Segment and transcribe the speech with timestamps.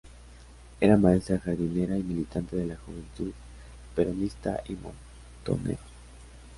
[0.79, 3.31] Era maestra jardinera y militante de la Juventud
[3.95, 5.79] Peronista y Montoneros.